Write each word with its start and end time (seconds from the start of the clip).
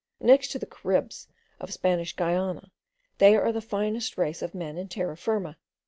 Next 0.19 0.47
to 0.47 0.57
the 0.57 0.65
Caribs 0.65 1.27
of 1.59 1.71
Spanish 1.71 2.15
Guiana 2.15 2.71
they 3.19 3.35
are 3.35 3.51
the 3.51 3.61
finest 3.61 4.17
race 4.17 4.41
of 4.41 4.55
men 4.55 4.75
in 4.75 4.87
Terra 4.87 5.15
Firma. 5.15 5.57